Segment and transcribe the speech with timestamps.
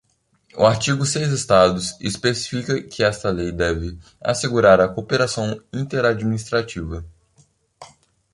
[0.57, 7.05] O artigo seis estados especifica que esta lei deve assegurar a cooperação inter-administrativa.